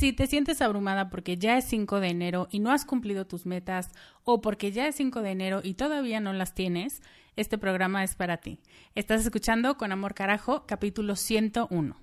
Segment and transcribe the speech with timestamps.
[0.00, 3.44] Si te sientes abrumada porque ya es 5 de enero y no has cumplido tus
[3.44, 3.90] metas
[4.24, 7.02] o porque ya es 5 de enero y todavía no las tienes,
[7.36, 8.60] este programa es para ti.
[8.94, 11.96] Estás escuchando Con Amor Carajo, capítulo 101.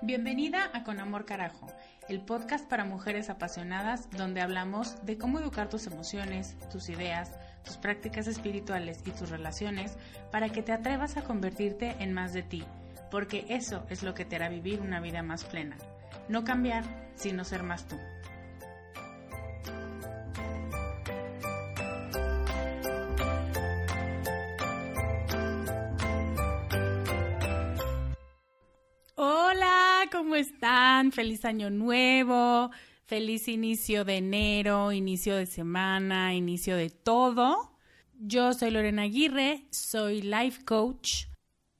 [0.00, 1.66] Bienvenida a Con Amor Carajo,
[2.08, 7.36] el podcast para mujeres apasionadas donde hablamos de cómo educar tus emociones, tus ideas,
[7.68, 9.98] tus prácticas espirituales y tus relaciones
[10.32, 12.64] para que te atrevas a convertirte en más de ti,
[13.10, 15.76] porque eso es lo que te hará vivir una vida más plena.
[16.30, 16.82] No cambiar,
[17.14, 17.96] sino ser más tú.
[29.14, 31.12] Hola, ¿cómo están?
[31.12, 32.70] Feliz año nuevo.
[33.08, 37.72] Feliz inicio de enero, inicio de semana, inicio de todo.
[38.20, 41.24] Yo soy Lorena Aguirre, soy life coach.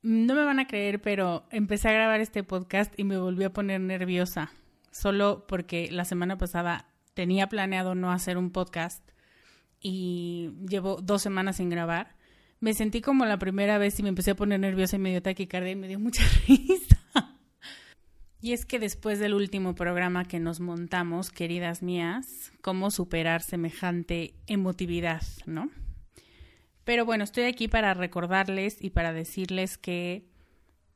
[0.01, 3.53] No me van a creer, pero empecé a grabar este podcast y me volví a
[3.53, 4.53] poner nerviosa,
[4.91, 9.07] solo porque la semana pasada tenía planeado no hacer un podcast
[9.83, 12.17] y llevo dos semanas sin grabar.
[12.59, 15.21] Me sentí como la primera vez y me empecé a poner nerviosa y me dio
[15.21, 16.98] taquicardia y me dio mucha risa.
[18.41, 24.35] Y es que después del último programa que nos montamos, queridas mías, cómo superar semejante
[24.47, 25.71] emotividad, ¿no?
[26.85, 30.25] Pero bueno, estoy aquí para recordarles y para decirles que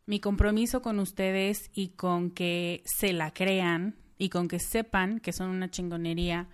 [0.06, 5.32] mi compromiso con ustedes y con que se la crean y con que sepan que
[5.32, 6.48] son una chingonería,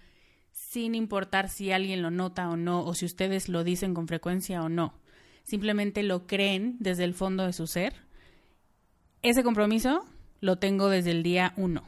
[0.51, 4.63] sin importar si alguien lo nota o no, o si ustedes lo dicen con frecuencia
[4.63, 4.95] o no,
[5.45, 7.95] simplemente lo creen desde el fondo de su ser.
[9.23, 10.05] Ese compromiso
[10.41, 11.85] lo tengo desde el día uno.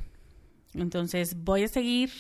[0.74, 2.10] Entonces voy a seguir.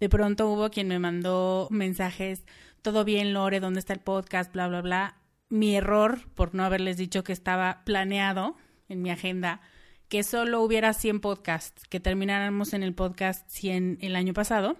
[0.00, 2.44] De pronto hubo quien me mandó mensajes,
[2.82, 4.52] todo bien, Lore, ¿dónde está el podcast?
[4.52, 5.16] Bla, bla, bla.
[5.48, 8.56] Mi error por no haberles dicho que estaba planeado
[8.88, 9.60] en mi agenda
[10.08, 14.76] que solo hubiera 100 podcasts, que termináramos en el podcast 100 el año pasado.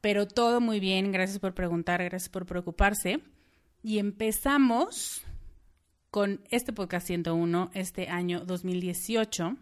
[0.00, 3.20] Pero todo muy bien, gracias por preguntar, gracias por preocuparse.
[3.82, 5.22] Y empezamos
[6.10, 9.56] con este podcast 101, este año 2018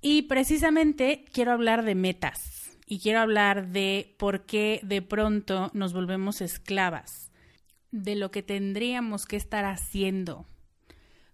[0.00, 5.92] y precisamente quiero hablar de metas y quiero hablar de por qué de pronto nos
[5.92, 7.32] volvemos esclavas
[7.90, 10.46] de lo que tendríamos que estar haciendo.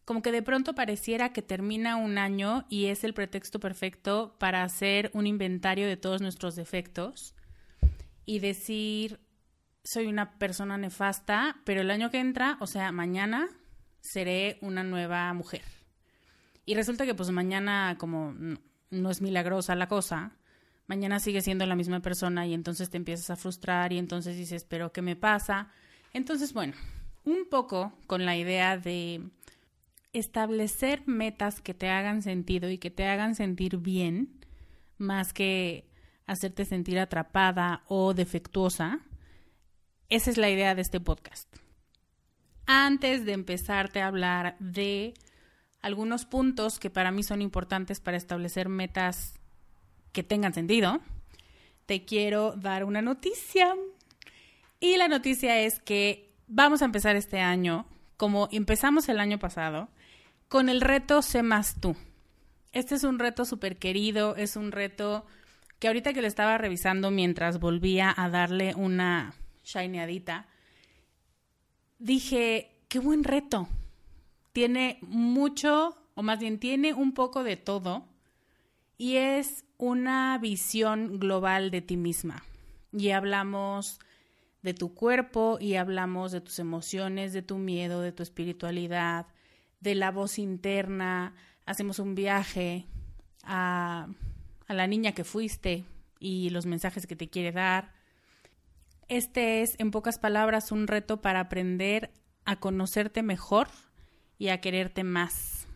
[0.05, 4.65] Como que de pronto pareciera que termina un año y es el pretexto perfecto para
[4.65, 7.35] hacer un inventario de todos nuestros defectos
[8.25, 9.21] y decir,
[9.85, 13.49] soy una persona nefasta, pero el año que entra, o sea, mañana,
[14.01, 15.63] seré una nueva mujer
[16.65, 18.35] Y resulta que pues mañana como
[18.91, 20.37] no es milagrosa la cosa,
[20.87, 24.65] mañana sigue siendo la misma persona y entonces te empiezas a frustrar y entonces dices,
[24.65, 25.69] pero ¿qué me pasa?
[26.13, 26.75] Entonces, bueno,
[27.25, 29.23] un poco con la idea de
[30.13, 34.45] establecer metas que te hagan sentido y que te hagan sentir bien,
[34.99, 35.89] más que
[36.27, 39.01] hacerte sentir atrapada o defectuosa.
[40.09, 41.49] Esa es la idea de este podcast.
[42.67, 45.15] Antes de empezarte a hablar de
[45.83, 49.35] algunos puntos que para mí son importantes para establecer metas
[50.13, 51.01] que tengan sentido,
[51.87, 53.75] te quiero dar una noticia.
[54.81, 57.87] Y la noticia es que vamos a empezar este año,
[58.17, 59.89] como empezamos el año pasado,
[60.49, 61.97] con el reto Sé más tú.
[62.73, 65.27] Este es un reto súper querido, es un reto
[65.79, 69.35] que ahorita que lo estaba revisando mientras volvía a darle una
[69.65, 70.47] shineadita,
[71.99, 73.69] dije, qué buen reto.
[74.53, 78.07] Tiene mucho, o más bien tiene un poco de todo,
[78.99, 82.45] y es una visión global de ti misma.
[82.93, 83.99] Y hablamos
[84.63, 89.27] de tu cuerpo y hablamos de tus emociones, de tu miedo, de tu espiritualidad,
[89.81, 91.35] de la voz interna,
[91.67, 92.87] hacemos un viaje
[93.43, 94.09] a,
[94.69, 95.85] la niña que fuiste
[96.19, 97.93] y los mensajes que te quiere dar.
[99.09, 102.11] Este es, en pocas palabras, un reto para aprender
[102.45, 103.69] a conocerte mejor
[104.39, 105.67] y a quererte más,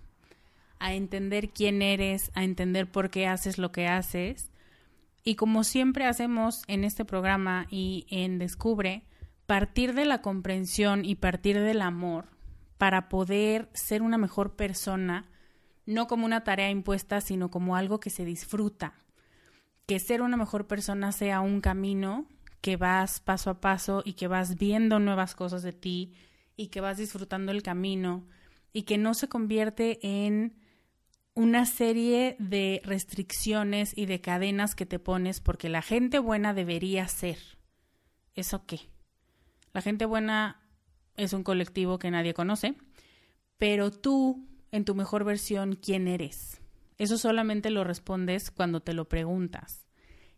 [0.79, 4.51] a entender quién eres, a entender por qué haces lo que haces.
[5.25, 9.05] Y como siempre hacemos en este programa y en Descubre,
[9.47, 12.27] partir de la comprensión y partir del amor
[12.79, 15.25] para poder ser una mejor persona,
[15.87, 18.95] no como una tarea impuesta, sino como algo que se disfruta.
[19.87, 22.27] Que ser una mejor persona sea un camino
[22.61, 26.15] que vas paso a paso y que vas viendo nuevas cosas de ti
[26.57, 28.25] y que vas disfrutando el camino
[28.77, 30.55] y que no se convierte en
[31.33, 37.09] una serie de restricciones y de cadenas que te pones porque la gente buena debería
[37.09, 37.39] ser.
[38.35, 38.81] ¿Eso qué?
[39.73, 40.61] La gente buena
[41.17, 42.75] es un colectivo que nadie conoce,
[43.57, 46.61] pero tú, en tu mejor versión, ¿quién eres?
[46.99, 49.87] Eso solamente lo respondes cuando te lo preguntas.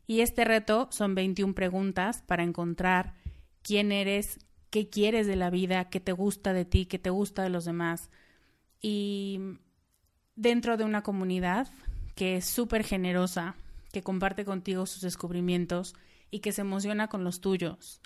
[0.06, 3.14] Y este reto son 21 preguntas para encontrar
[3.62, 4.38] quién eres,
[4.70, 7.64] qué quieres de la vida, qué te gusta de ti, qué te gusta de los
[7.64, 8.10] demás.
[8.80, 9.40] Y
[10.36, 11.68] dentro de una comunidad
[12.14, 13.54] que es súper generosa,
[13.92, 15.94] que comparte contigo sus descubrimientos
[16.30, 18.00] y que se emociona con los tuyos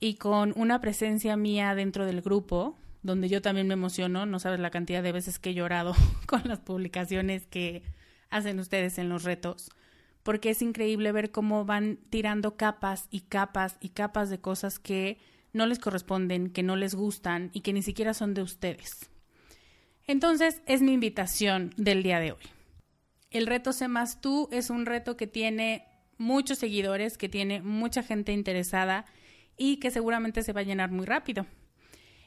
[0.00, 4.60] y con una presencia mía dentro del grupo, donde yo también me emociono, no sabes
[4.60, 5.94] la cantidad de veces que he llorado
[6.26, 7.82] con las publicaciones que
[8.30, 9.70] hacen ustedes en los retos,
[10.22, 15.18] porque es increíble ver cómo van tirando capas y capas y capas de cosas que
[15.52, 19.10] no les corresponden, que no les gustan y que ni siquiera son de ustedes.
[20.06, 22.42] Entonces, es mi invitación del día de hoy.
[23.30, 25.84] El reto Sé más tú es un reto que tiene
[26.16, 29.04] muchos seguidores, que tiene mucha gente interesada
[29.56, 31.46] y que seguramente se va a llenar muy rápido.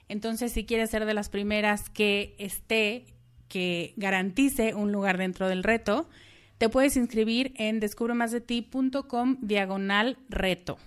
[0.08, 3.06] Entonces, si quieres ser de las primeras que esté,
[3.48, 6.10] que garantice un lugar dentro del reto,
[6.58, 10.78] te puedes inscribir en descubremasdeti.com diagonal reto.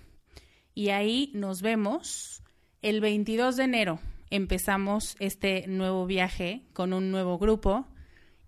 [0.75, 2.43] Y ahí nos vemos
[2.81, 3.99] el 22 de enero.
[4.33, 7.85] Empezamos este nuevo viaje con un nuevo grupo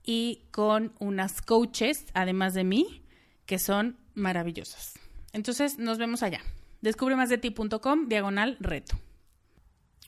[0.04, 3.04] y con unas coaches, además de mí,
[3.46, 4.98] que son maravillosas.
[5.32, 6.42] Entonces, nos vemos allá.
[6.82, 9.00] Descubremasdeti.com, diagonal reto.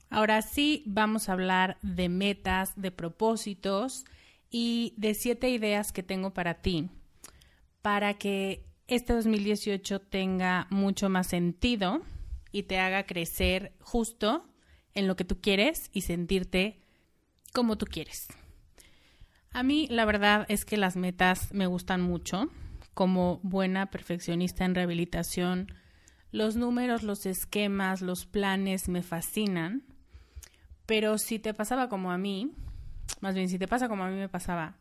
[0.09, 4.05] Ahora sí, vamos a hablar de metas, de propósitos
[4.49, 6.89] y de siete ideas que tengo para ti
[7.83, 12.01] para que este 2018 tenga mucho más sentido
[12.51, 14.43] y te haga crecer justo
[14.97, 16.81] en lo que tú quieres y sentirte
[17.53, 18.27] como tú quieres.
[19.51, 22.49] A mí la verdad es que las metas me gustan mucho.
[22.93, 25.67] Como buena perfeccionista en rehabilitación,
[26.31, 29.83] los números, los esquemas, los planes me fascinan,
[30.87, 32.53] pero si te pasaba como a mí,
[33.21, 34.77] más bien si te pasa como a mí me pasaba,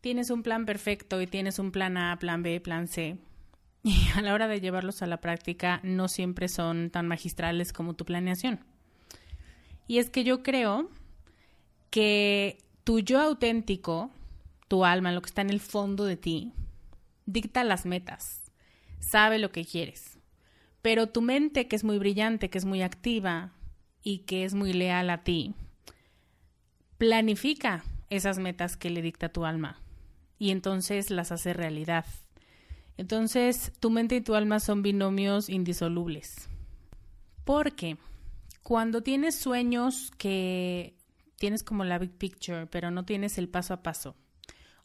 [0.00, 3.18] tienes un plan perfecto y tienes un plan A, plan B, plan C,
[3.82, 7.94] y a la hora de llevarlos a la práctica no siempre son tan magistrales como
[7.94, 8.64] tu planeación.
[9.88, 10.88] Y es que yo creo
[11.90, 14.12] que tu yo auténtico,
[14.68, 16.52] tu alma, lo que está en el fondo de ti,
[17.26, 18.44] dicta las metas,
[19.00, 20.18] sabe lo que quieres
[20.82, 23.52] pero tu mente, que es muy brillante, que es muy activa
[24.02, 25.54] y que es muy leal a ti,
[26.98, 29.80] planifica esas metas que le dicta tu alma
[30.38, 32.06] y entonces las hace realidad.
[32.96, 36.48] Entonces, tu mente y tu alma son binomios indisolubles.
[37.44, 37.96] Porque
[38.68, 40.94] cuando tienes sueños que
[41.38, 44.14] tienes como la big picture, pero no tienes el paso a paso,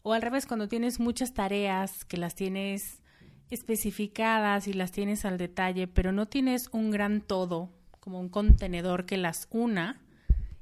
[0.02, 3.02] O al revés, cuando tienes muchas tareas que las tienes
[3.50, 9.04] especificadas y las tienes al detalle, pero no tienes un gran todo, como un contenedor
[9.04, 10.00] que las una,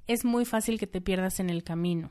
[0.09, 2.11] es muy fácil que te pierdas en el camino.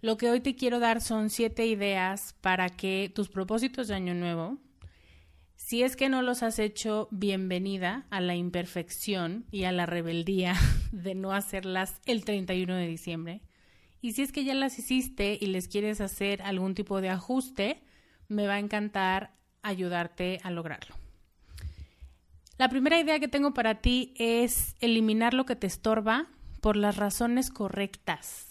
[0.00, 4.14] Lo que hoy te quiero dar son siete ideas para que tus propósitos de año
[4.14, 4.56] nuevo,
[5.56, 10.54] si es que no los has hecho, bienvenida a la imperfección y a la rebeldía
[10.92, 13.42] de no hacerlas el 31 de diciembre.
[14.00, 17.82] Y si es que ya las hiciste y les quieres hacer algún tipo de ajuste,
[18.28, 20.94] me va a encantar ayudarte a lograrlo.
[22.58, 26.28] La primera idea que tengo para ti es eliminar lo que te estorba
[26.60, 28.45] por las razones correctas.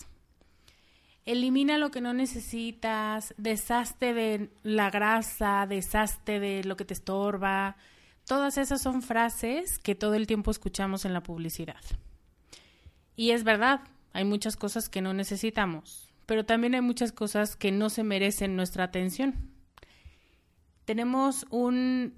[1.25, 7.77] Elimina lo que no necesitas, deshazte de la grasa, deshazte de lo que te estorba.
[8.27, 11.81] Todas esas son frases que todo el tiempo escuchamos en la publicidad.
[13.15, 13.81] Y es verdad,
[14.13, 18.55] hay muchas cosas que no necesitamos, pero también hay muchas cosas que no se merecen
[18.55, 19.49] nuestra atención.
[20.85, 22.13] Tenemos un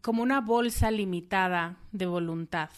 [0.00, 2.70] como una bolsa limitada de voluntad.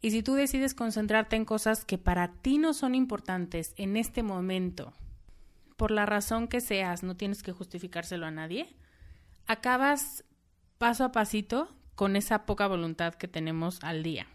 [0.00, 4.22] Y si tú decides concentrarte en cosas que para ti no son importantes en este
[4.22, 4.92] momento,
[5.76, 8.74] por la razón que seas, no tienes que justificárselo a nadie,
[9.46, 10.24] acabas
[10.78, 14.26] paso a pasito con esa poca voluntad que tenemos al día.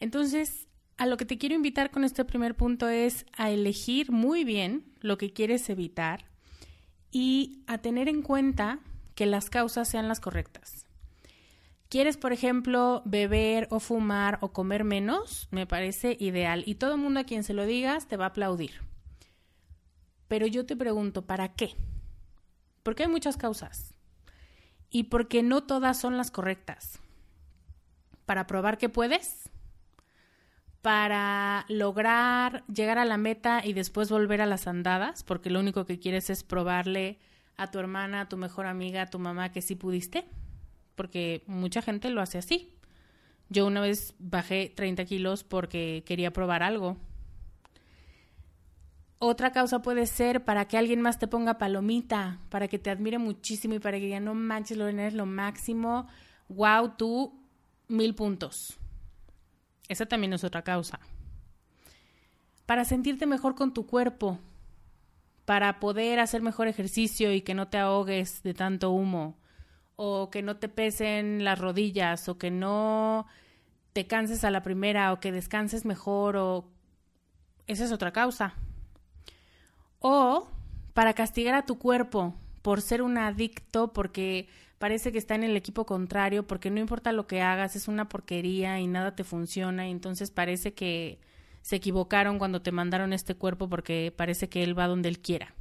[0.00, 4.42] Entonces, a lo que te quiero invitar con este primer punto es a elegir muy
[4.42, 6.24] bien lo que quieres evitar
[7.12, 8.80] y a tener en cuenta
[9.14, 10.81] que las causas sean las correctas.
[11.92, 15.46] ¿Quieres, por ejemplo, beber o fumar o comer menos?
[15.50, 16.62] Me parece ideal.
[16.64, 18.80] Y todo el mundo a quien se lo digas te va a aplaudir.
[20.26, 21.76] Pero yo te pregunto, ¿para qué?
[22.82, 23.92] Porque hay muchas causas.
[24.88, 26.98] Y porque no todas son las correctas.
[28.24, 29.50] ¿Para probar que puedes?
[30.80, 35.24] ¿Para lograr llegar a la meta y después volver a las andadas?
[35.24, 37.18] Porque lo único que quieres es probarle
[37.58, 40.24] a tu hermana, a tu mejor amiga, a tu mamá que sí pudiste
[40.94, 42.72] porque mucha gente lo hace así.
[43.48, 46.96] Yo una vez bajé 30 kilos porque quería probar algo.
[49.18, 53.18] Otra causa puede ser para que alguien más te ponga palomita, para que te admire
[53.18, 56.08] muchísimo y para que ya no manches, lo eres lo máximo.
[56.48, 57.40] Wow, tú,
[57.86, 58.78] mil puntos.
[59.88, 60.98] Esa también es otra causa.
[62.66, 64.40] Para sentirte mejor con tu cuerpo,
[65.44, 69.36] para poder hacer mejor ejercicio y que no te ahogues de tanto humo,
[70.04, 73.24] o que no te pesen las rodillas o que no
[73.92, 76.64] te canses a la primera o que descanses mejor o
[77.68, 78.54] esa es otra causa.
[80.00, 80.48] O
[80.92, 85.56] para castigar a tu cuerpo por ser un adicto porque parece que está en el
[85.56, 89.86] equipo contrario, porque no importa lo que hagas, es una porquería y nada te funciona
[89.86, 91.20] y entonces parece que
[91.60, 95.54] se equivocaron cuando te mandaron este cuerpo porque parece que él va donde él quiera.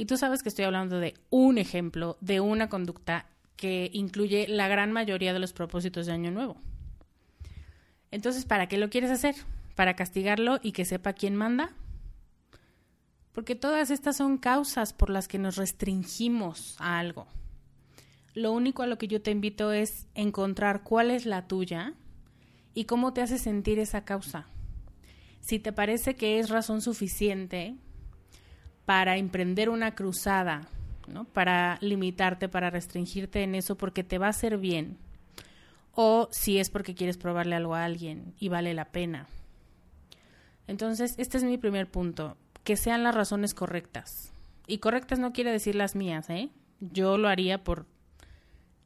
[0.00, 3.26] Y tú sabes que estoy hablando de un ejemplo, de una conducta
[3.56, 6.56] que incluye la gran mayoría de los propósitos de Año Nuevo.
[8.10, 9.34] Entonces, ¿para qué lo quieres hacer?
[9.74, 11.74] ¿Para castigarlo y que sepa quién manda?
[13.32, 17.26] Porque todas estas son causas por las que nos restringimos a algo.
[18.32, 21.92] Lo único a lo que yo te invito es encontrar cuál es la tuya
[22.72, 24.46] y cómo te hace sentir esa causa.
[25.40, 27.76] Si te parece que es razón suficiente,
[28.90, 30.66] para emprender una cruzada,
[31.06, 31.24] ¿no?
[31.24, 34.98] Para limitarte, para restringirte en eso porque te va a hacer bien.
[35.92, 39.28] O si es porque quieres probarle algo a alguien y vale la pena.
[40.66, 44.32] Entonces, este es mi primer punto, que sean las razones correctas.
[44.66, 46.50] Y correctas no quiere decir las mías, ¿eh?
[46.80, 47.86] Yo lo haría por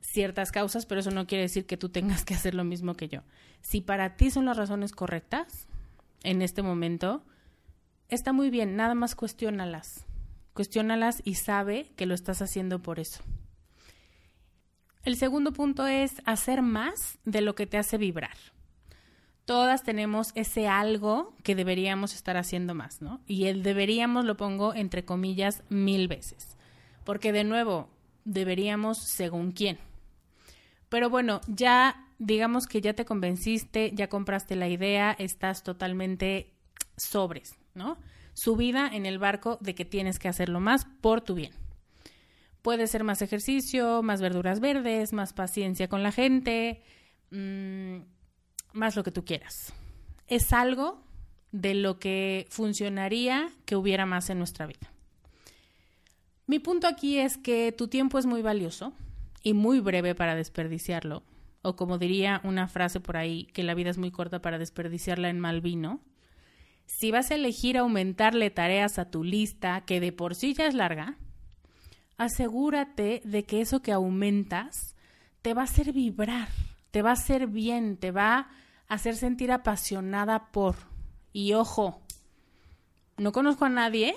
[0.03, 3.09] ciertas causas, pero eso no quiere decir que tú tengas que hacer lo mismo que
[3.09, 3.23] yo.
[3.63, 5.67] Si para ti son las razones correctas
[6.25, 7.25] en este momento,
[8.15, 10.05] está muy bien, nada más cuestiónalas.
[10.53, 13.23] Cuestiónalas y sabe que lo estás haciendo por eso.
[15.03, 18.37] El segundo punto es hacer más de lo que te hace vibrar.
[19.45, 23.21] Todas tenemos ese algo que deberíamos estar haciendo más, ¿no?
[23.27, 26.57] Y el deberíamos lo pongo entre comillas mil veces.
[27.05, 27.91] Porque de nuevo,
[28.25, 29.79] deberíamos según quién.
[30.89, 36.55] Pero bueno, ya digamos que ya te convenciste, ya compraste la idea, estás totalmente
[36.97, 37.99] sobres, ¿no?
[38.33, 41.53] Subida en el barco de que tienes que hacerlo más por tu bien.
[42.63, 46.83] Puede ser más ejercicio, más verduras verdes, más paciencia con la gente,
[47.31, 47.97] mm,
[48.73, 49.73] más lo que tú quieras.
[50.27, 51.03] Es algo
[51.53, 54.91] de lo que funcionaría que hubiera más en nuestra vida.
[56.47, 58.93] Mi punto aquí es que tu tiempo es muy valioso
[59.43, 61.23] y muy breve para desperdiciarlo.
[61.63, 65.31] O como diría una frase por ahí, que la vida es muy corta para desperdiciarla
[65.31, 66.01] en mal vino
[66.87, 70.75] si vas a elegir aumentarle tareas a tu lista, que de por sí ya es
[70.75, 71.17] larga,
[72.17, 74.95] asegúrate de que eso que aumentas
[75.43, 76.49] te va a hacer vibrar,
[76.91, 78.49] te va a hacer bien, te va
[78.89, 80.77] a hacer sentir apasionada por.
[81.33, 82.01] Y ojo,
[83.17, 84.15] no conozco a nadie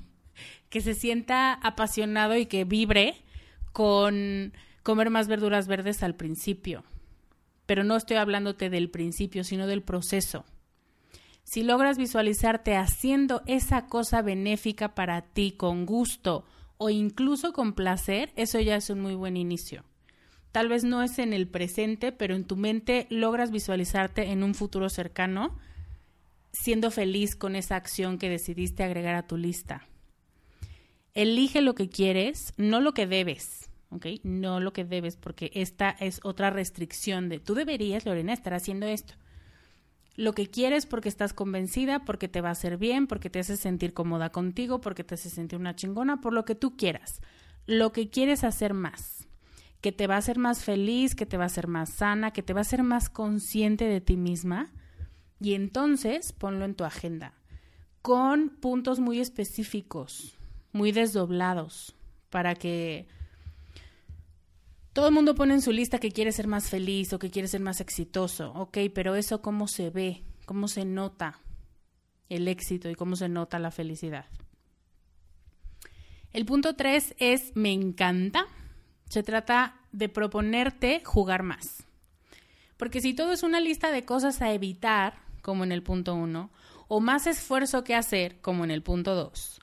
[0.70, 3.16] que se sienta apasionado y que vibre
[3.72, 6.84] con comer más verduras verdes al principio.
[7.66, 10.44] Pero no estoy hablándote del principio, sino del proceso.
[11.46, 16.44] Si logras visualizarte haciendo esa cosa benéfica para ti con gusto
[16.76, 19.84] o incluso con placer, eso ya es un muy buen inicio.
[20.50, 24.56] Tal vez no es en el presente, pero en tu mente logras visualizarte en un
[24.56, 25.56] futuro cercano
[26.50, 29.86] siendo feliz con esa acción que decidiste agregar a tu lista.
[31.14, 34.06] Elige lo que quieres, no lo que debes, ¿ok?
[34.24, 38.86] No lo que debes, porque esta es otra restricción de tú deberías, Lorena, estar haciendo
[38.86, 39.14] esto.
[40.16, 43.56] Lo que quieres porque estás convencida, porque te va a hacer bien, porque te hace
[43.56, 47.20] sentir cómoda contigo, porque te hace sentir una chingona, por lo que tú quieras.
[47.66, 49.28] Lo que quieres hacer más,
[49.80, 52.42] que te va a hacer más feliz, que te va a hacer más sana, que
[52.42, 54.72] te va a hacer más consciente de ti misma
[55.40, 57.34] y entonces ponlo en tu agenda
[58.06, 60.38] con puntos muy específicos,
[60.70, 61.96] muy desdoblados,
[62.30, 63.08] para que
[64.96, 67.48] todo el mundo pone en su lista que quiere ser más feliz o que quiere
[67.48, 68.50] ser más exitoso.
[68.54, 71.38] Ok, pero eso cómo se ve, cómo se nota
[72.30, 74.24] el éxito y cómo se nota la felicidad.
[76.32, 78.46] El punto tres es me encanta.
[79.10, 81.84] Se trata de proponerte jugar más.
[82.78, 86.50] Porque si todo es una lista de cosas a evitar, como en el punto 1,
[86.88, 89.60] o más esfuerzo que hacer, como en el punto 2.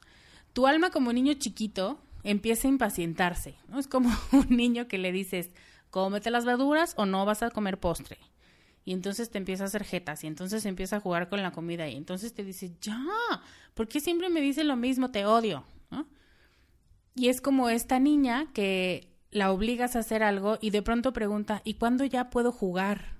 [0.53, 3.79] Tu alma como niño chiquito empieza a impacientarse, ¿no?
[3.79, 5.49] Es como un niño que le dices,
[5.89, 8.17] cómete las verduras o no vas a comer postre.
[8.85, 11.87] Y entonces te empieza a hacer jetas y entonces empieza a jugar con la comida
[11.87, 12.99] y entonces te dice, ya,
[13.73, 15.11] ¿por qué siempre me dice lo mismo?
[15.11, 15.65] Te odio.
[17.15, 21.61] Y es como esta niña que la obligas a hacer algo y de pronto pregunta,
[21.63, 23.19] ¿y cuándo ya puedo jugar?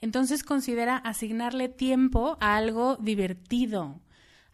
[0.00, 4.00] Entonces considera asignarle tiempo a algo divertido,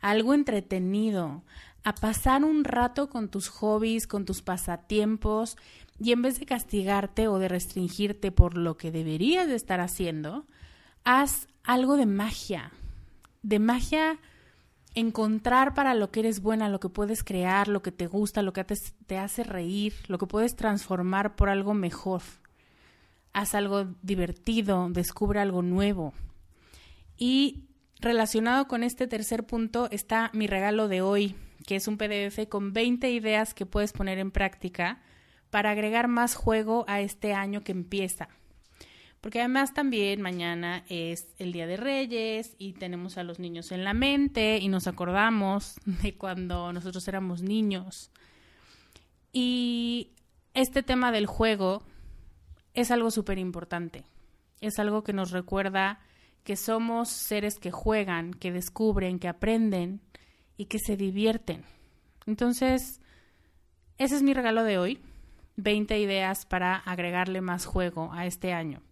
[0.00, 1.44] a algo entretenido,
[1.82, 5.56] a pasar un rato con tus hobbies, con tus pasatiempos,
[6.00, 10.46] y en vez de castigarte o de restringirte por lo que deberías de estar haciendo,
[11.04, 12.72] haz algo de magia,
[13.42, 14.18] de magia
[14.94, 18.52] encontrar para lo que eres buena, lo que puedes crear, lo que te gusta, lo
[18.52, 18.76] que te,
[19.06, 22.22] te hace reír, lo que puedes transformar por algo mejor
[23.34, 26.14] haz algo divertido, descubre algo nuevo.
[27.18, 27.64] Y
[28.00, 31.34] relacionado con este tercer punto está mi regalo de hoy,
[31.66, 35.02] que es un PDF con 20 ideas que puedes poner en práctica
[35.50, 38.28] para agregar más juego a este año que empieza.
[39.20, 43.82] Porque además también mañana es el Día de Reyes y tenemos a los niños en
[43.82, 48.10] la mente y nos acordamos de cuando nosotros éramos niños.
[49.32, 50.10] Y
[50.52, 51.82] este tema del juego
[52.74, 54.04] es algo súper importante.
[54.60, 56.00] Es algo que nos recuerda
[56.42, 60.00] que somos seres que juegan, que descubren, que aprenden
[60.56, 61.64] y que se divierten.
[62.26, 63.00] Entonces,
[63.98, 65.00] ese es mi regalo de hoy.
[65.56, 68.82] 20 ideas para agregarle más juego a este año.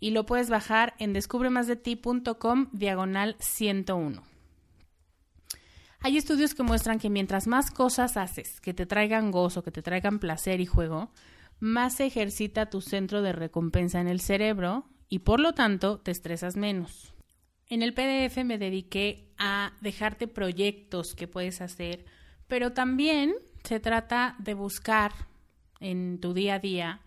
[0.00, 4.22] Y lo puedes bajar en descubremasdeti.com diagonal 101.
[6.02, 9.82] Hay estudios que muestran que mientras más cosas haces que te traigan gozo, que te
[9.82, 11.10] traigan placer y juego,
[11.60, 16.10] más se ejercita tu centro de recompensa en el cerebro y por lo tanto te
[16.10, 17.14] estresas menos.
[17.68, 22.04] En el PDF me dediqué a dejarte proyectos que puedes hacer,
[22.48, 25.12] pero también se trata de buscar
[25.78, 27.00] en tu día a día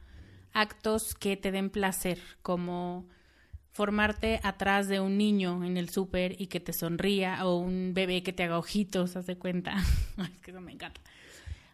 [0.53, 3.09] actos que te den placer, como
[3.71, 8.21] formarte atrás de un niño en el súper y que te sonría, o un bebé
[8.21, 9.75] que te haga ojitos, haz de cuenta.
[10.17, 11.01] es que eso me encanta.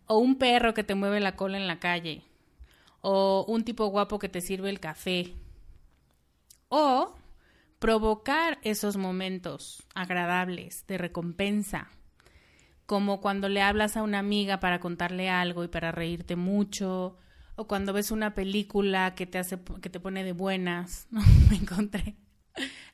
[0.06, 2.24] O un perro que te mueve la cola en la calle
[3.02, 5.34] o un tipo guapo que te sirve el café.
[6.68, 7.16] O
[7.80, 11.90] provocar esos momentos agradables de recompensa,
[12.86, 17.18] como cuando le hablas a una amiga para contarle algo y para reírte mucho,
[17.56, 21.08] o cuando ves una película que te hace que te pone de buenas,
[21.50, 22.16] Me encontré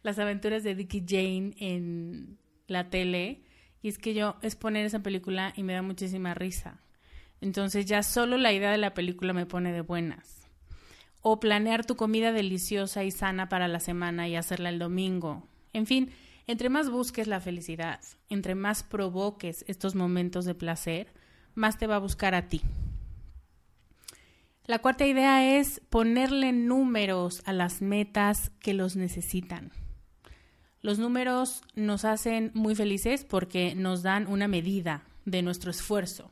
[0.04, 2.38] las aventuras de Dickie Jane en
[2.68, 3.44] la tele
[3.82, 6.80] y es que yo es poner esa película y me da muchísima risa.
[7.42, 10.48] Entonces ya solo la idea de la película me pone de buenas.
[11.22, 15.48] O planear tu comida deliciosa y sana para la semana y hacerla el domingo.
[15.74, 16.12] En fin,
[16.48, 21.14] entre más busques la felicidad, entre más provoques estos momentos de placer,
[21.56, 22.62] más te va a buscar a ti.
[24.68, 29.72] La cuarta idea es ponerle números a las metas que los necesitan.
[30.82, 36.32] Los números nos hacen muy felices porque nos dan una medida de nuestro esfuerzo.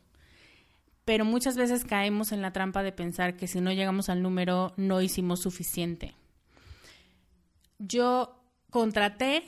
[1.06, 4.74] Pero muchas veces caemos en la trampa de pensar que si no llegamos al número
[4.78, 6.16] no hicimos suficiente.
[7.80, 8.40] Yo
[8.70, 9.44] contraté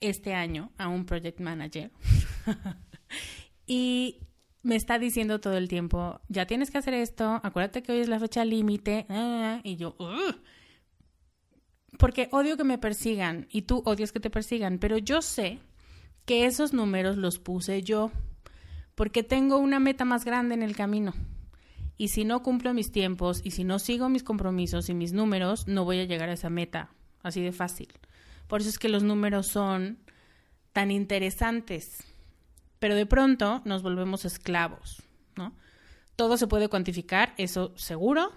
[0.00, 1.90] este año a un project manager
[3.66, 4.20] y
[4.62, 8.08] me está diciendo todo el tiempo, ya tienes que hacer esto, acuérdate que hoy es
[8.08, 9.94] la fecha límite, ah", y yo,
[11.98, 15.58] porque odio que me persigan y tú odias que te persigan, pero yo sé
[16.24, 18.10] que esos números los puse yo,
[18.94, 21.14] porque tengo una meta más grande en el camino.
[21.96, 25.68] Y si no cumplo mis tiempos y si no sigo mis compromisos y mis números,
[25.68, 26.90] no voy a llegar a esa meta,
[27.22, 27.88] así de fácil.
[28.48, 29.98] Por eso es que los números son
[30.72, 32.02] tan interesantes.
[32.78, 35.02] Pero de pronto nos volvemos esclavos,
[35.36, 35.54] ¿no?
[36.16, 38.32] Todo se puede cuantificar, eso seguro,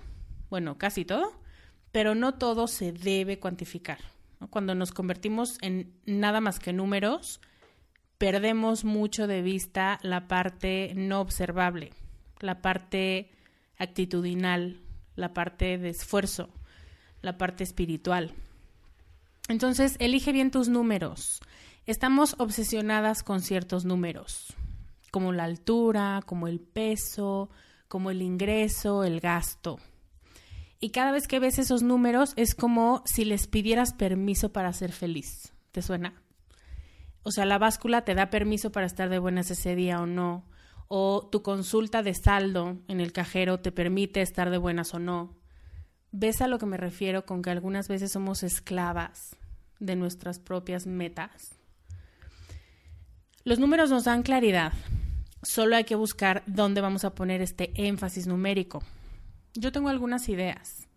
[0.50, 1.34] bueno, casi todo,
[1.91, 4.00] pero no todo se debe cuantificar.
[4.50, 7.41] Cuando nos convertimos en nada más que números,
[8.18, 11.92] perdemos mucho de vista la parte no observable,
[12.40, 13.30] la parte
[13.78, 14.82] actitudinal,
[15.16, 16.50] la parte de esfuerzo,
[17.22, 18.34] la parte espiritual.
[19.50, 21.40] Entonces, elige bien tus números.
[21.86, 24.54] Estamos obsesionadas con ciertos números,
[25.12, 27.50] como la altura, como el peso,
[27.88, 29.80] como el ingreso, el gasto.
[30.80, 34.92] Y cada vez que ves esos números es como si les pidieras permiso para ser
[34.92, 35.54] feliz.
[35.72, 36.14] ¿Te suena?
[37.28, 40.46] O sea, la báscula te da permiso para estar de buenas ese día o no.
[40.88, 45.36] O tu consulta de saldo en el cajero te permite estar de buenas o no.
[46.13, 49.36] ¿Ves a lo que me refiero con que algunas veces somos esclavas
[49.78, 51.52] de nuestras propias metas?
[53.44, 54.72] Los números nos dan claridad.
[55.44, 58.82] Solo hay que buscar dónde vamos a poner este énfasis numérico.
[59.54, 60.88] Yo tengo algunas ideas.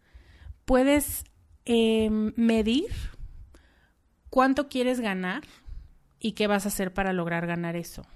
[0.64, 1.24] Puedes
[1.64, 2.86] em, medir
[4.28, 5.42] cuánto quieres ganar
[6.20, 8.06] y qué vas a hacer para lograr ganar eso.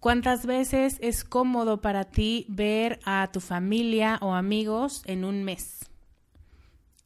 [0.00, 5.90] ¿Cuántas veces es cómodo para ti ver a tu familia o amigos en un mes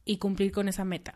[0.05, 1.13] y cumplir con esa meta?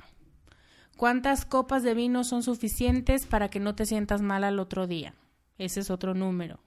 [0.96, 5.14] ¿Cuántas copas de vino son suficientes para que no te sientas mal al otro día?
[5.60, 6.60] Ese es otro número.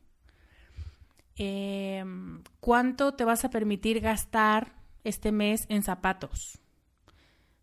[1.34, 6.60] Em, ¿Cuánto te vas a permitir gastar este mes en zapatos?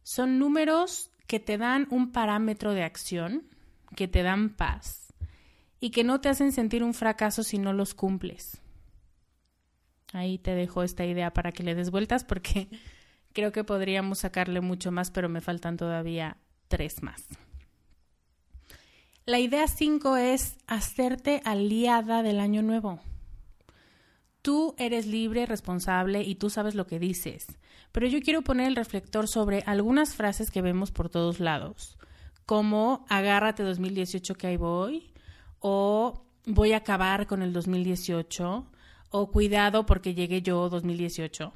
[0.03, 3.43] Son números que te dan un parámetro de acción,
[3.95, 5.13] que te dan paz
[5.79, 8.61] y que no te hacen sentir un fracaso si no los cumples.
[10.13, 12.67] Ahí te dejo esta idea para que le des vueltas porque
[13.33, 17.25] creo que podríamos sacarle mucho más, pero me faltan todavía tres más.
[19.25, 23.01] La idea cinco es hacerte aliada del año nuevo.
[24.41, 27.45] Tú eres libre, responsable y tú sabes lo que dices.
[27.91, 31.97] Pero yo quiero poner el reflector sobre algunas frases que vemos por todos lados,
[32.47, 35.11] como agárrate 2018 que ahí voy,
[35.59, 38.65] o voy a acabar con el 2018,
[39.09, 41.53] o cuidado porque llegué yo 2018.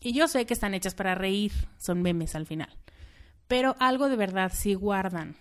[0.00, 2.68] Y yo sé que están hechas para reír, son memes al final,
[3.48, 5.36] pero algo de verdad sí guardan.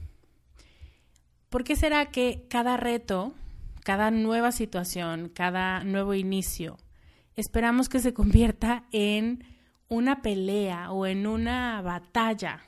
[1.50, 3.34] ¿Por qué será que cada reto,
[3.84, 6.78] cada nueva situación, cada nuevo inicio,
[7.36, 9.44] esperamos que se convierta en
[9.90, 12.64] una pelea o en una batalla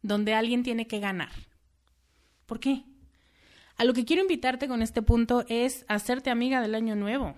[0.00, 1.51] donde alguien tiene que ganar.
[2.52, 2.84] ¿Por qué?
[3.78, 7.34] A lo que quiero invitarte con este punto es hacerte amiga del año nuevo,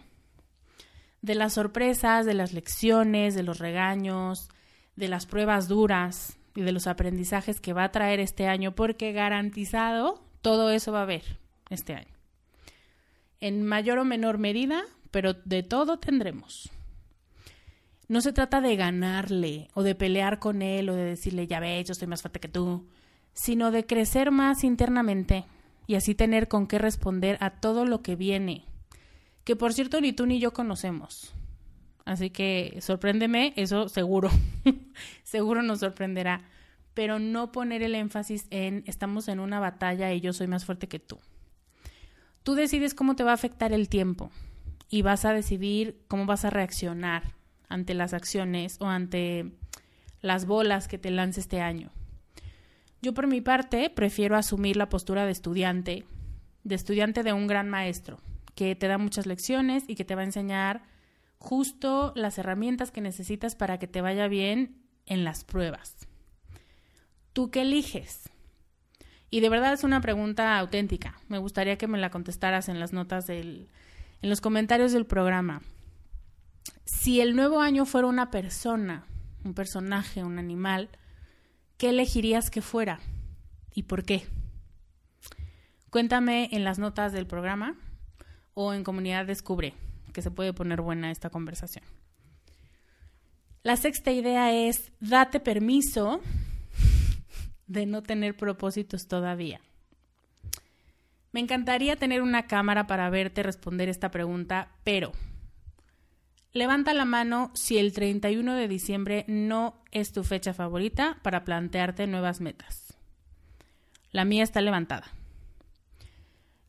[1.23, 4.49] de las sorpresas, de las lecciones, de los regaños,
[4.97, 9.13] de las pruebas duras y de los aprendizajes que va a traer este año, porque
[9.13, 11.39] garantizado todo eso va a haber
[11.71, 12.17] este año.
[13.39, 16.73] En mayor o menor medida, pero de todo tendremos.
[18.09, 21.87] No se trata de ganarle o de pelear con él o de decirle, ya ves,
[21.87, 22.89] yo estoy más fuerte que tú,
[23.35, 25.45] sino de crecer más internamente
[25.87, 28.65] y así tener con qué responder a todo lo que viene,
[29.45, 31.35] que por cierto ni tú ni yo conocemos.
[32.07, 34.31] Así que sorpréndeme, eso seguro,
[35.23, 36.43] seguro nos sorprenderá,
[36.95, 40.89] pero no poner el énfasis en estamos en una batalla y yo soy más fuerte
[40.89, 41.19] que tú.
[42.43, 44.31] Tú decides cómo te va a afectar el tiempo,
[44.95, 47.35] y vas a decidir cómo vas a reaccionar
[47.69, 49.51] ante las acciones o ante
[50.21, 51.91] las bolas que te lance este año.
[53.05, 56.07] Yo por mi parte prefiero asumir la postura de estudiante,
[56.63, 58.19] de estudiante de un gran maestro,
[58.55, 60.85] que te da muchas lecciones y que te va a enseñar
[61.37, 66.09] justo las herramientas que necesitas para que te vaya bien en las pruebas.
[67.35, 68.31] ¿Tú qué eliges?
[69.29, 71.21] Y de verdad es una pregunta auténtica.
[71.29, 73.69] Me gustaría que me la contestaras en las notas del,
[74.23, 75.61] en los comentarios del programa.
[76.87, 79.05] Si el nuevo año fuera una persona,
[79.45, 80.89] un personaje, un animal,
[81.77, 83.01] ¿qué elegirías que fuera?
[83.75, 84.27] ¿Y por qué?
[85.91, 87.77] Cuéntame en las notas del programa
[88.55, 89.75] o en Comunidad Descubre,
[90.13, 91.85] que se puede poner buena esta conversación.
[93.63, 96.21] La sexta idea es, date permiso
[97.67, 99.61] de no tener propósitos todavía.
[101.33, 105.13] Me encantaría tener una cámara para verte responder esta pregunta, pero
[106.55, 112.07] levanta la mano si el 31 de diciembre no es tu fecha favorita para plantearte
[112.07, 112.97] nuevas metas.
[114.13, 115.13] La mía está levantada.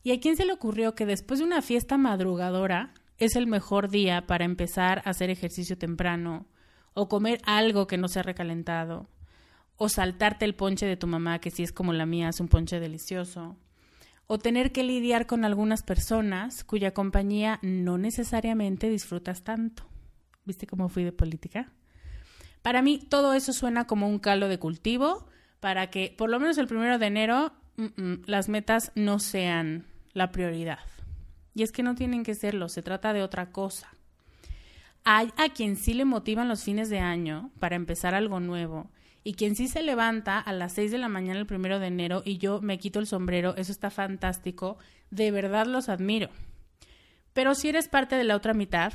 [0.02, 3.88] ¿Y a quién se le ocurrió que después de una fiesta madrugadora es el mejor
[3.88, 6.46] día para empezar a hacer ejercicio temprano,
[6.92, 9.08] o comer algo que no sea recalentado,
[9.76, 12.48] o saltarte el ponche de tu mamá, que si es como la mía es un
[12.48, 13.56] ponche delicioso,
[14.26, 19.84] o tener que lidiar con algunas personas cuya compañía no necesariamente disfrutas tanto?
[20.44, 21.72] ¿Viste cómo fui de política?
[22.62, 25.28] Para mí todo eso suena como un caldo de cultivo
[25.60, 27.52] para que por lo menos el primero de enero
[28.26, 30.80] las metas no sean la prioridad.
[31.54, 33.88] Y es que no tienen que serlo, se trata de otra cosa.
[35.04, 38.90] Hay a quien sí le motivan los fines de año para empezar algo nuevo
[39.26, 42.22] y quien sí se levanta a las 6 de la mañana el primero de enero
[42.24, 44.78] y yo me quito el sombrero, eso está fantástico,
[45.10, 46.28] de verdad los admiro.
[47.32, 48.92] Pero si eres parte de la otra mitad,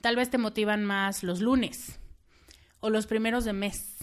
[0.00, 2.00] tal vez te motivan más los lunes
[2.80, 3.98] o los primeros de mes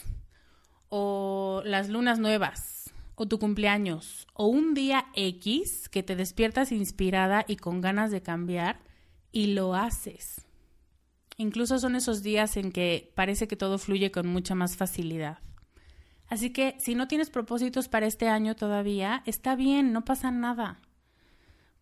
[0.89, 7.43] o las lunas nuevas o tu cumpleaños o un día X que te despiertas inspirada
[7.47, 8.81] y con ganas de cambiar
[9.31, 10.45] y lo haces.
[11.41, 15.39] Incluso son esos días en que parece que todo fluye con mucha más facilidad.
[16.27, 20.79] Así que si no tienes propósitos para este año todavía, está bien, no pasa nada.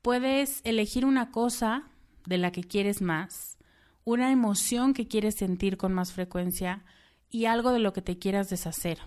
[0.02, 1.90] Puedes elegir una cosa
[2.26, 3.58] de la que quieres más,
[4.06, 6.86] una emoción que quieres sentir con más frecuencia
[7.30, 9.00] y algo de lo que te quieras deshacer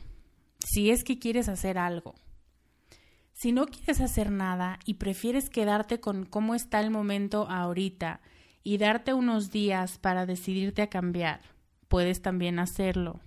[0.59, 2.15] si es que quieres hacer algo.
[3.33, 8.21] Si no quieres hacer nada y prefieres quedarte con cómo está el momento ahorita
[8.65, 11.41] y darte unos días para decidirte a cambiar,
[11.89, 13.21] puedes también hacerlo.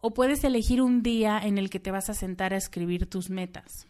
[0.00, 3.30] O puedes elegir un día en el que te vas a sentar a escribir tus
[3.30, 3.86] metas.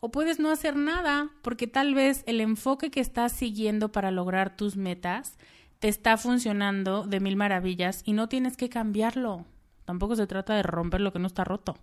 [0.00, 4.56] O puedes no hacer nada porque tal vez el enfoque que estás siguiendo para lograr
[4.56, 5.36] tus metas
[5.78, 9.44] te está funcionando de mil maravillas y no tienes que cambiarlo.
[9.84, 11.76] Tampoco se trata de romper lo que no está roto.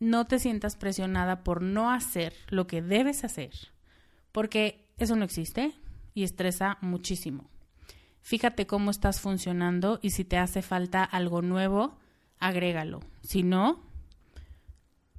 [0.00, 3.52] No te sientas presionada por no hacer lo que debes hacer,
[4.32, 5.74] porque eso no existe
[6.18, 7.48] y estresa muchísimo.
[8.20, 11.96] Fíjate cómo estás funcionando y si te hace falta algo nuevo,
[12.38, 13.00] agrégalo.
[13.22, 13.80] Si no,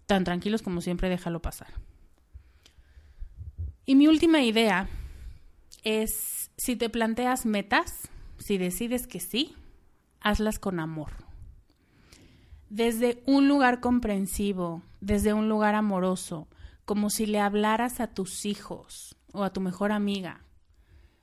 [0.06, 1.70] tan tranquilos como siempre, déjalo pasar.
[3.86, 4.90] Y mi última idea
[5.84, 9.56] es, si te planteas metas, si decides que sí,
[10.20, 11.30] hazlas con amor
[12.70, 16.48] desde un lugar comprensivo, desde un lugar amoroso,
[16.86, 20.46] como si le hablaras a tus hijos o a tu mejor amiga.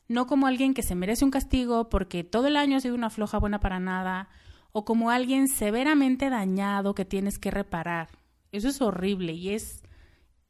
[0.08, 3.10] No como alguien que se merece un castigo porque todo el año ha sido una
[3.10, 4.28] floja buena para nada,
[4.72, 8.08] o como alguien severamente dañado que tienes que reparar.
[8.52, 9.82] Eso es horrible y es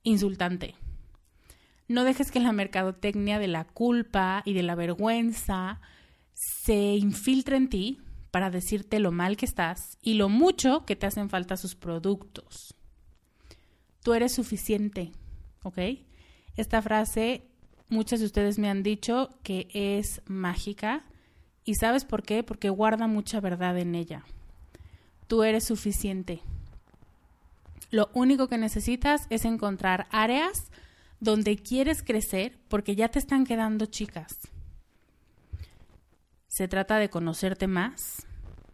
[0.03, 0.75] insultante.
[1.89, 5.81] No dejes que la mercadotecnia de la culpa y de la vergüenza
[6.35, 11.07] se infiltre en ti para decirte lo mal que estás y lo mucho que te
[11.07, 12.75] hacen falta sus productos.
[14.03, 15.13] Tú eres suficiente,
[15.63, 15.79] ¿ok?
[16.57, 17.49] Esta frase,
[17.89, 21.05] muchas de ustedes me han dicho que es mágica
[21.65, 22.43] y ¿sabes por qué?
[22.43, 24.25] Porque guarda mucha verdad en ella.
[25.27, 26.41] Tú eres suficiente.
[27.91, 30.71] Lo único que necesitas es encontrar áreas
[31.21, 34.39] donde quieres crecer porque ya te están quedando chicas.
[36.49, 38.27] Se trata de conocerte más,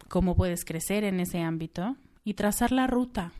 [0.08, 3.32] cómo puedes crecer en ese ámbito y trazar la ruta.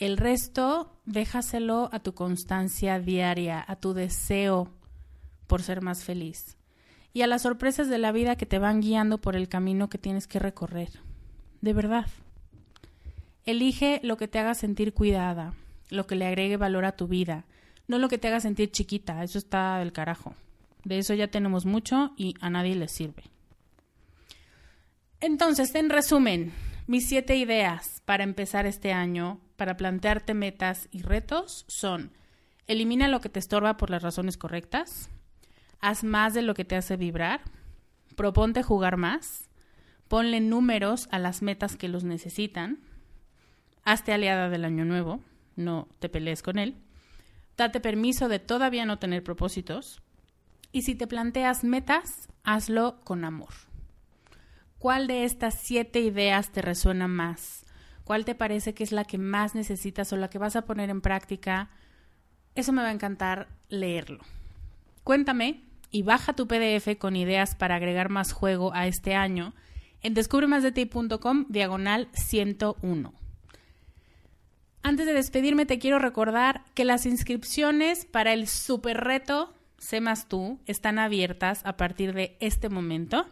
[0.00, 4.72] El resto déjaselo a tu constancia diaria, a tu deseo
[5.46, 6.56] por ser más feliz
[7.12, 9.98] y a las sorpresas de la vida que te van guiando por el camino que
[9.98, 10.88] tienes que recorrer.
[11.60, 12.06] De verdad.
[13.44, 15.52] Elige lo que te haga sentir cuidada,
[15.90, 17.44] lo que le agregue valor a tu vida,
[17.86, 20.34] no lo que te haga sentir chiquita, eso está del carajo.
[20.82, 23.24] De eso ya tenemos mucho y a nadie le sirve.
[25.20, 26.52] Entonces, en resumen,
[26.86, 32.12] mis siete ideas para empezar este año, para plantearte metas y retos son,
[32.66, 35.10] elimina lo que te estorba por las razones correctas,
[35.80, 37.42] haz más de lo que te hace vibrar,
[38.16, 39.50] proponte jugar más,
[40.08, 42.78] ponle números a las metas que los necesitan,
[43.84, 45.20] hazte aliada del año nuevo,
[45.56, 46.74] no te pelees con él,
[47.58, 50.00] date permiso de todavía no tener propósitos
[50.72, 53.52] y si te planteas metas, hazlo con amor.
[54.78, 57.66] ¿Cuál de estas siete ideas te resuena más?
[58.10, 60.90] ¿Cuál te parece que es la que más necesitas o la que vas a poner
[60.90, 61.70] en práctica?
[62.56, 64.18] Eso me va a encantar leerlo.
[65.04, 69.54] Cuéntame y baja tu PDF con ideas para agregar más juego a este año
[70.02, 73.14] en descubremasdeti.com diagonal 101.
[74.82, 80.26] Antes de despedirme te quiero recordar que las inscripciones para el super reto Sé más
[80.26, 83.28] tú están abiertas a partir de este momento.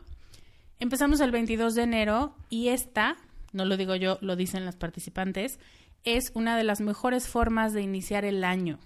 [0.78, 3.16] Empezamos el 22 de enero y esta,
[3.52, 5.58] no lo digo yo, lo dicen las participantes,
[6.04, 8.78] es una de las mejores formas de iniciar el año,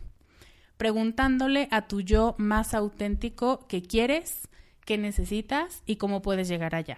[0.77, 4.49] preguntándole a tu yo más auténtico qué quieres,
[4.85, 6.97] qué necesitas y cómo puedes llegar allá.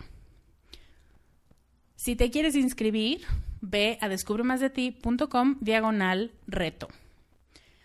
[1.96, 3.22] Si te quieres inscribir,
[3.60, 6.88] ve a descubremasdeti.com diagonal reto.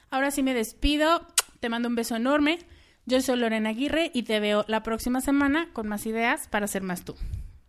[0.10, 1.26] Ahora sí me despido,
[1.60, 2.60] te mando un beso enorme.
[3.06, 6.84] Yo soy Lorena Aguirre y te veo la próxima semana con más ideas para ser
[6.84, 7.16] más tú.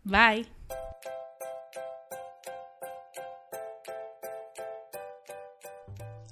[0.04, 0.46] Bye.